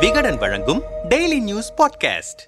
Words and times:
விகடன் 0.00 0.36
வழங்கும் 0.36 0.82
daily 1.08 1.40
news 1.40 1.72
podcast 1.72 2.42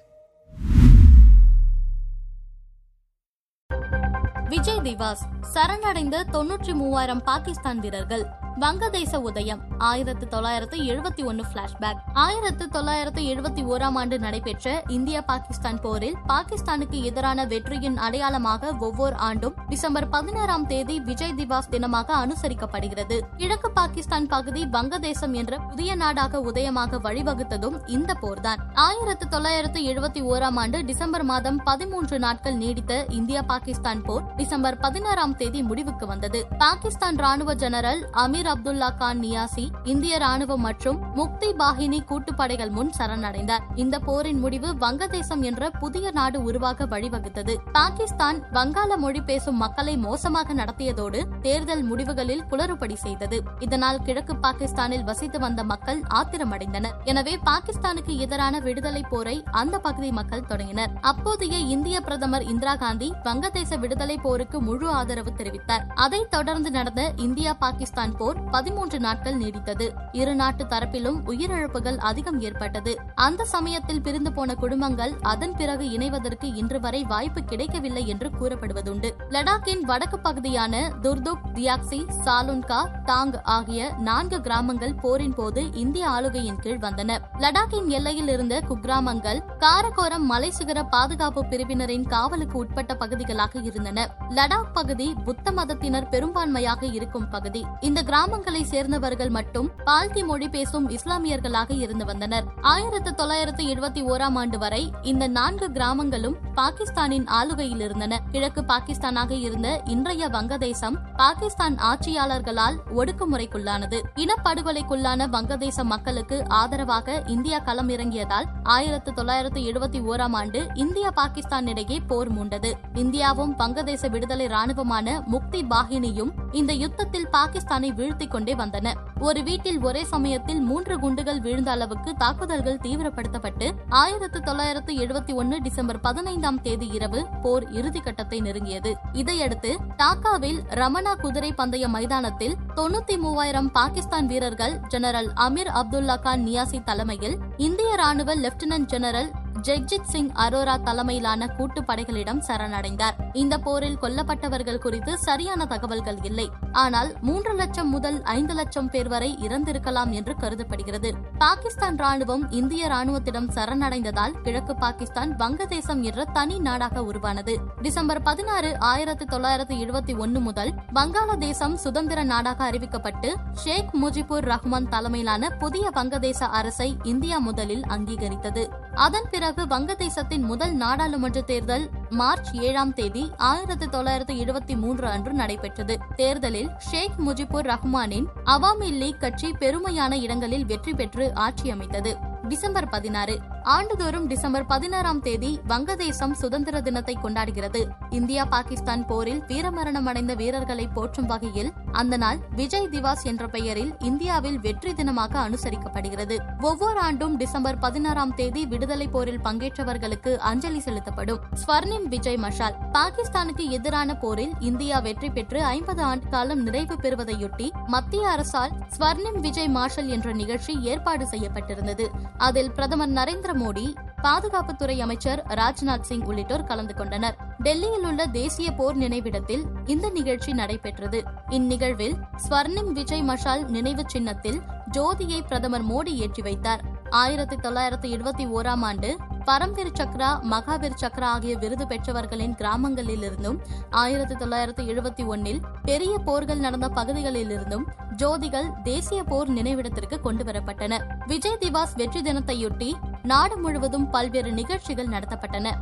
Vijay 4.49 4.79
Diwas 4.79 5.21
சரணடைந்த 5.41 6.23
தொன்னூற்றி 6.31 6.73
மூவாயிரம் 6.73 7.23
பாகிஸ்தான் 7.23 7.79
வீரர்கள். 7.79 8.25
வங்கதேச 8.63 9.19
உதயம். 9.27 9.59
ஆயிரத்தி 9.89 10.25
தொள்ளாயிரத்து 10.27 10.77
எழுபத்தி 10.91 11.21
ஒன்னு 11.25 11.43
பிளாஷ்பேக் 11.51 11.99
ஆயிரத்து 12.23 12.65
தொள்ளாயிரத்து 12.69 13.21
எழுபத்தி 13.21 13.61
ஓராம் 13.73 13.97
ஆண்டு 14.01 14.19
நடைபெற்ற 14.19 14.83
இந்திய 14.87 15.17
பாகிஸ்தான் 15.21 15.79
போரில் 15.81 16.15
பாகிஸ்தானுக்கு 16.27 16.97
எதிரான 17.09 17.45
வெற்றியின் 17.45 17.97
அடையாளமாக 17.97 18.71
ஒவ்வொரு 18.79 19.15
ஆண்டும் 19.27 19.55
டிசம்பர் 19.69 20.07
பதினாறாம் 20.09 20.65
தேதி 20.65 20.95
விஜய் 20.99 21.35
திவாஸ் 21.37 21.69
தினமாக 21.71 22.09
அனுசரிக்கப்படுகிறது. 22.23 23.19
கிழக்கு 23.37 23.71
பாகிஸ்தான் 23.71 24.27
பகுதி 24.27 24.63
வங்கதேசம் 24.65 25.33
என்ற 25.33 25.59
புதிய 25.69 25.95
நாடாக 25.95 26.41
உதயமாக 26.51 26.99
வழிவகுத்ததும் 27.07 27.77
இந்த 27.87 28.17
போர்தான். 28.21 28.59
ஆயிரத்து 28.87 29.27
தொள்ளாயிரத்து 29.27 29.81
எழுபத்தி 29.93 30.23
ஓராம் 30.33 30.59
ஆண்டு 30.63 30.83
டிசம்பர் 30.91 31.23
மாதம் 31.23 31.61
பதிமூன்று 31.69 32.19
நாட்கள் 32.19 32.59
நீடித்த 32.63 33.05
இந்தியா 33.19 33.41
பாகிஸ்தான் 33.53 34.03
போர் 34.09 34.27
டிசம்பர் 34.35 34.79
பதினாறாம் 34.79 35.37
தேதி 35.37 35.61
முடிவுக்கு 35.61 36.05
வந்தது. 36.05 36.41
பாகிஸ்தான் 36.65 37.15
ராணுவ 37.15 37.53
ஜெனரல் 37.53 38.03
அமீர் 38.25 38.47
அப்துல்லா 38.53 38.89
கான் 38.97 39.19
நியாசி 39.19 39.65
இந்திய 39.83 40.17
ராணுவம் 40.17 40.63
மற்றும் 40.67 40.99
முக்தி 41.15 41.49
பாகினி 41.53 41.99
கூட்டுப்படைகள் 42.09 42.69
முன் 42.69 42.91
சரணடைந்தார். 42.97 43.63
இந்த 43.75 43.99
போரின் 43.99 44.39
முடிவு 44.39 44.69
வங்கதேசம் 44.73 45.41
என்ற 45.41 45.69
புதிய 45.69 46.11
நாடு 46.11 46.43
உருவாக 46.43 46.85
வழிவகுத்தது. 46.85 47.55
பாகிஸ்தான் 47.71 48.39
வங்காள 48.51 48.97
மொழி 48.97 49.21
பேசும் 49.21 49.57
மக்களை 49.57 49.97
மோசமாக 49.97 50.53
நடத்தியதோடு 50.53 51.21
தேர்தல் 51.41 51.83
முடிவுகளில் 51.83 52.43
குளறுபடி 52.49 52.95
செய்தது. 52.95 53.43
இதனால் 53.59 54.01
கிழக்கு 54.01 54.35
பாகிஸ்தானில் 54.35 55.03
வசித்து 55.03 55.39
வந்த 55.39 55.63
மக்கள் 55.63 56.01
ஆத்திரமடைந்தனர். 56.13 56.95
எனவே 57.03 57.37
பாகிஸ்தானுக்கு 57.45 58.17
எதிரான 58.17 58.59
விடுதலை 58.59 59.03
போரை 59.09 59.43
அந்த 59.51 59.79
பகுதி 59.79 60.11
மக்கள் 60.11 60.45
தொடங்கினர். 60.45 60.91
அப்போதைய 61.01 61.57
இந்திய 61.57 62.01
பிரதமர் 62.01 62.43
இந்திரா 62.43 62.75
காந்தி 62.75 63.13
வங்கதேச 63.23 63.79
விடுதலை 63.79 64.17
போருக்கு 64.17 64.61
முழு 64.61 64.89
ஆதரவு 64.89 65.33
தெரிவித்தார். 65.37 65.85
அதைத் 65.95 66.31
தொடர்ந்து 66.31 66.71
நடந்த 66.71 67.11
இந்தியா 67.15 67.53
பாகிஸ்தான் 67.53 68.15
போர் 68.15 68.38
பதிமூன்று 68.51 68.99
நாட்கள் 68.99 69.37
நீடித்தது. 69.37 69.89
இரு 70.11 70.35
நாட்டு 70.35 70.65
தரப்பிலும் 70.65 71.19
உயிரிழப்புகள் 71.25 71.97
அதிகம் 71.97 72.41
ஏற்பட்டது. 72.41 72.97
அந்த 73.15 73.45
சமயத்தில் 73.45 74.01
பிரிந்து 74.01 74.31
போன 74.31 74.55
குடும்பங்கள் 74.55 75.13
அதன் 75.21 75.55
பிறகு 75.55 75.85
இணைவதற்கு 75.85 76.55
இன்று 76.55 76.79
வரை 76.79 77.03
வாய்ப்பு 77.03 77.43
கிடைக்கவில்லை 77.43 78.07
என்று 78.07 78.29
கூறப்படுவதுண்டு. 78.29 79.11
லடாக்கின் 79.29 79.81
வடக்கு 79.81 80.19
பகுதியான 80.19 80.91
துர்துக் 81.01 81.37
தியாக்சி 81.53 82.05
சாலுன்கா 82.25 82.85
தாங் 83.05 83.33
ஆகிய 83.43 83.93
நான்கு 83.97 84.41
கிராமங்கள் 84.41 84.95
போரின் 84.95 85.35
போது 85.35 85.73
இந்திய 85.73 86.09
ஆளுகையின் 86.09 86.59
கீழ் 86.59 86.77
வந்தன. 86.77 87.17
லடாக்கின் 87.39 87.87
எல்லையில் 87.87 88.27
இருந்த 88.27 88.61
குக்கிராமங்கள் 88.69 89.39
காரகோரம் 89.59 90.27
மலைசிகர 90.29 90.83
பாதுகாப்பு 90.89 91.45
பிரிவினரின் 91.45 92.07
காவலுக்கு 92.07 92.57
உட்பட்ட 92.57 92.95
பகுதிகளாக 92.95 93.59
இருந்தன. 93.59 94.15
லடாக் 94.29 94.73
பகுதி 94.73 95.13
புத்த 95.25 95.51
மதத்தினர் 95.51 96.09
பெரும்பான்மையாக 96.09 96.93
இருக்கும் 96.93 97.29
பகுதி. 97.29 97.65
இந்த 97.79 98.01
கிராமங்களை 98.19 98.63
சேர்ந்தவர்கள் 98.63 99.29
மட்டும் 99.29 99.71
பால்தி 99.83 100.23
மொழி 100.23 100.49
பேசும் 100.49 100.89
இஸ்லாமியர்களாக 100.89 101.79
இருந்து 101.79 102.05
வந்தனர். 102.05 102.43
ஆயிரத்து 102.61 103.15
தொள்ளாயிரத்து 103.15 103.63
எழுபத்தி 103.63 104.01
ஓராம் 104.03 104.37
ஆண்டு 104.37 104.57
வரை 104.57 104.91
இந்த 105.01 105.27
நான்கு 105.27 105.71
கிராமங்களும் 105.71 106.35
பாகிஸ்தானின் 106.55 107.27
ஆளுகையில் 107.27 107.79
இருந்தன. 107.79 108.19
கிழக்கு 108.31 108.61
பாகிஸ்தானாக 108.61 109.31
இருந்த 109.31 109.81
இன்றைய 109.85 110.27
வங்கதேசம் 110.27 110.97
பாகிஸ்தான் 111.15 111.75
ஆட்சியாளர்களால் 111.75 112.75
ஒடுக்குமுறைக்குள்ளானது. 112.95 114.01
இனப்படுகொலைக்குள்ளான 114.15 115.29
வங்கதேச 115.29 115.83
மக்களுக்கு 115.83 116.43
ஆதரவாக 116.47 117.23
இந்தியா 117.27 117.59
களம் 117.59 117.89
இறங்கியதால் 117.89 118.45
ஆயிரத்து 118.63 119.13
தொள்ளாயிரத்து 119.13 119.61
எழுபத்தி 119.61 120.01
ஓராம் 120.01 120.33
ஆண்டு 120.33 120.67
இந்தியா 120.73 121.09
பாகிஸ்தான் 121.09 121.67
இடையே 121.67 121.99
போர் 121.99 122.33
மூண்டது. 122.33 122.73
இந்தியாவும் 122.95 123.55
வங்கதேச 123.57 124.09
விடுதலை 124.09 124.47
ராணுவமான 124.47 125.25
முக்தி 125.25 125.63
பாகினியும் 125.63 126.33
இந்த 126.51 126.73
யுத்தத்தில் 126.73 127.27
பாகிஸ்தானை 127.31 128.07
வீழ்த்திக் 128.09 128.31
கொண்டே 128.31 128.53
வந்தன. 128.53 128.93
ஒரு 129.19 129.43
வீட்டில் 129.43 129.79
ஒரே 129.79 130.03
சமயத்தில் 130.03 130.59
மூன்று 130.59 130.99
குண்டுகள் 130.99 131.39
விழுந்த 131.39 131.71
அளவுக்கு 131.71 132.15
தாக்குதல்கள் 132.15 132.79
தீவிரப்படுத்தப்பட்டு 132.83 133.71
ஆயிரத்து 133.89 134.41
தொள்ளாயிரத்து 134.41 134.93
எழுபத்தி 134.93 135.33
ஒன்னு 135.33 135.61
டிசம்பர் 135.61 135.99
பதினைந்தாம் 135.99 136.61
தேதி 136.61 136.87
இரவு 136.87 137.25
போர் 137.41 137.65
இறுதிக்கட்டத்தை 137.71 138.39
நெருங்கியது. 138.41 138.93
இதையடுத்து 139.13 139.77
டாக்காவில் 139.97 140.59
ரமணா 140.69 141.13
குதிரை 141.21 141.53
பந்தய 141.53 141.87
மைதானத்தில் 141.87 142.55
தொண்ணூத்தி 142.75 143.17
மூவாயிரம் 143.17 143.71
பாகிஸ்தான் 143.71 144.27
வீரர்கள் 144.27 144.79
ஜெனரல் 144.87 145.29
அமீர் 145.35 145.71
அப்துல்லா 145.81 146.19
கான் 146.19 146.47
நியாசி 146.47 146.83
தலைமையில் 146.83 147.37
இந்திய 147.57 147.95
ராணுவ 147.95 148.35
லெப்டினன்ட் 148.35 148.85
ஜெனரல் 148.85 149.31
ஜெக்ஜித் 149.61 150.09
சிங் 150.11 150.29
அரோரா 150.29 150.77
தலைமையிலான 150.77 151.45
கூட்டுப்படைகளிடம் 151.45 152.41
சரணடைந்தார். 152.47 153.15
இந்த 153.33 153.57
போரில் 153.57 153.97
கொல்லப்பட்டவர்கள் 154.01 154.77
குறித்து 154.77 155.17
சரியான 155.17 155.65
தகவல்கள் 155.65 156.19
இல்லை. 156.21 156.49
ஆனால் 156.71 157.13
மூன்று 157.21 157.53
லட்சம் 157.53 157.89
முதல் 157.89 158.23
ஐந்து 158.23 158.53
லட்சம் 158.53 158.89
பேர் 158.89 159.07
வரை 159.07 159.37
இறந்திருக்கலாம் 159.41 160.09
என்று 160.09 160.35
கருதப்படுகிறது. 160.35 161.11
பாகிஸ்தான் 161.37 161.95
ராணுவம் 161.95 162.45
இந்திய 162.49 162.87
ராணுவத்திடம் 162.87 163.49
சரணடைந்ததால் 163.55 164.35
கிழக்கு 164.43 164.75
பாகிஸ்தான் 164.75 165.35
வங்கதேசம் 165.35 166.01
என்ற 166.01 166.25
தனி 166.25 166.59
நாடாக 166.59 167.03
உருவானது. 167.03 167.57
டிசம்பர் 167.81 168.21
பதினாறு 168.21 168.79
ஆயிரத்தி 168.79 169.25
தொள்ளாயிரத்தி 169.25 169.77
இருபத்தி 169.77 170.15
ஒன்னு 170.15 170.39
முதல் 170.39 170.73
வங்காளதேசம் 170.93 171.73
சுதந்திர 171.73 172.23
நாடாக 172.23 172.69
அறிவிக்கப்பட்டு 172.69 173.31
ஷேக் 173.53 173.93
முஜிபுர் 174.01 174.47
ரஹ்மான் 174.51 174.89
தலைமையிலான 174.89 175.49
புதிய 175.49 175.89
வங்கதேச 175.95 176.43
அரசை 176.43 176.97
இந்தியா 177.03 177.37
முதலில் 177.37 177.81
அங்கீகரித்தது. 177.81 178.65
அதன் 178.95 179.27
பிறகு 179.31 179.47
வங்கதேசத்தின் 179.57 180.41
முதல் 180.41 180.73
நாடாளுமன்ற 180.73 181.41
தேர்தல் 181.41 181.89
மார்ச் 182.09 182.53
ஏழாம் 182.53 182.93
தேதி 182.93 183.31
ஆயிரத்தி 183.37 183.85
தொள்ளாயிரத்தி 183.85 184.45
எழுபத்தி 184.45 184.77
மூன்று 184.77 185.07
அன்று 185.07 185.33
நடைபெற்றது. 185.33 185.97
தேர்தலில் 186.15 186.69
ஷேக் 186.77 187.19
முஜிபுர் 187.27 187.73
ரஹ்மானின் 187.73 188.25
அவாமி 188.45 188.97
லீக் 188.97 189.19
கட்சி 189.19 189.51
பெருமையான 189.51 190.17
இடங்களில் 190.17 190.65
வெற்றி 190.65 190.93
பெற்று 190.93 191.33
ஆட்சி 191.33 191.69
அமைத்தது. 191.69 192.17
டிசம்பர் 192.47 192.89
பதினாறு 192.89 193.39
ஆண்டுதோறும் 193.63 194.27
டிசம்பர் 194.27 194.65
பதினாறாம் 194.65 195.21
தேதி 195.21 195.59
வங்கதேசம் 195.67 196.31
சுதந்திர 196.31 196.81
தினத்தை 196.81 197.17
கொண்டாடுகிறது. 197.21 197.87
இந்தியா 198.11 198.45
பாகிஸ்தான் 198.45 199.05
போரில் 199.05 199.41
வீரமரணம் 199.47 200.05
அடைந்த 200.05 200.33
வீரர்களை 200.35 200.87
போற்றும் 200.87 201.25
வகையில் 201.25 201.71
அந்த 201.91 202.17
நாள் 202.17 202.39
விஜய் 202.55 202.89
திவாஸ் 202.91 203.23
என்ற 203.23 203.47
பெயரில் 203.47 203.91
இந்தியாவில் 203.99 204.59
வெற்றி 204.59 204.91
தினமாக 204.93 205.33
அனுசரிக்கப்படுகிறது. 205.47 206.37
ஒவ்வொரு 206.61 206.99
ஆண்டும் 206.99 207.37
டிசம்பர் 207.37 207.77
பதினாறாம் 207.77 208.33
தேதி 208.35 208.65
விடுதலை 208.65 209.07
போரில் 209.07 209.41
பங்கேற்றவர்களுக்கு 209.41 210.37
அஞ்சலி 210.37 210.79
செலுத்தப்படும். 210.79 211.39
ஸ்வர்ணிம் 211.61 212.07
விஜய் 212.07 212.37
மஷால் 212.37 212.77
பாகிஸ்தானுக்கு 212.91 213.69
எதிரான 213.69 214.15
போரில் 214.15 214.53
இந்தியா 214.59 214.99
வெற்றி 214.99 215.29
பெற்று 215.29 215.63
ஐம்பது 215.63 216.03
ஆண்டு 216.03 216.29
காலம் 216.29 216.63
நிறைவு 216.63 216.95
பெறுவதையொட்டி 216.95 217.69
மத்திய 217.87 218.29
அரசால் 218.29 218.75
ஸ்வர்ணிம் 218.97 219.39
விஜய் 219.39 219.69
மார்ஷல் 219.69 220.07
என்ற 220.07 220.31
நிகழ்ச்சி 220.33 220.81
ஏற்பாடு 220.81 221.25
செய்யப்பட்டிருந்தது. 221.31 222.07
அதில் 222.37 222.71
பிரதமர் 222.71 223.09
நரேந்திர 223.09 223.53
மோடி 223.53 223.87
பாதுகாப்புத்துறை 224.23 224.99
அமைச்சர் 224.99 225.41
ராஜ்நாத் 225.49 226.07
சிங் 226.09 226.25
உள்ளிட்டோர் 226.25 226.63
கலந்து 226.63 226.93
கொண்டனர். 226.93 227.35
டெல்லியில் 227.59 228.05
உள்ள 228.05 228.25
தேசிய 228.25 228.71
போர் 228.71 228.97
நினைவிடத்தில் 228.97 229.63
இந்த 229.85 230.09
நிகழ்ச்சி 230.09 230.53
நடைபெற்றது. 230.53 231.23
இந்நிகழ்வில் 231.49 232.15
ஸ்வர்ணிம் 232.49 232.91
விஜய் 232.91 233.23
மஷால் 233.23 233.65
நினைவு 233.65 234.03
சின்னத்தில் 234.07 234.61
ஜோதியை 234.91 235.41
பிரதமர் 235.41 235.85
மோடி 235.85 236.15
ஏற்றி 236.15 236.41
வைத்தார். 236.41 236.81
ஆயிரத்தி 237.09 237.55
தொள்ளாயிரத்தி 237.55 238.05
இருபத்தி 238.05 238.47
ஓராம் 238.47 238.81
ஆண்டு 238.81 239.17
பரம்வீர் 239.45 239.95
சக்ரா 239.99 240.29
மகாவீர் 240.41 240.99
சக்ரா 241.01 241.27
ஆகிய 241.35 241.57
விருது 241.57 241.87
பெற்றவர்களின் 241.87 242.53
கிராமங்களிலிருந்தும் 242.53 243.57
ஆயிரத்தி 243.89 244.35
தொள்ளாயிரத்தி 244.35 244.83
எழுபத்தி 244.93 245.25
ஒன்னில் 245.25 245.61
பெரிய 245.83 246.17
போர்கள் 246.17 246.59
நடந்த 246.59 246.89
பகுதிகளிலிருந்தும் 246.89 247.85
ஜோதிகள் 248.17 248.69
தேசிய 248.83 249.23
போர் 249.23 249.51
நினைவிடத்திற்கு 249.53 250.19
கொண்டு 250.19 250.43
வரப்பட்டன. 250.43 250.97
விஜய் 251.27 251.57
திவாஸ் 251.59 251.95
வெற்றி 251.95 252.21
தினத்தையொட்டி 252.21 252.95
நாடு 253.23 253.57
முழுவதும் 253.57 254.09
பல்வேறு 254.09 254.51
நிகழ்ச்சிகள் 254.51 255.07
நடத்தப்பட்டன. 255.07 255.73